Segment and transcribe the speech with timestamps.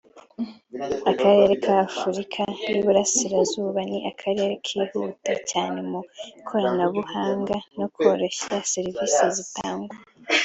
[1.11, 5.99] Akarere ka Afurika y’Iburasirazuba ni akarere kihuta cyane mu
[6.39, 9.93] ikoranabuhanga no koroshya serivisi zitangwa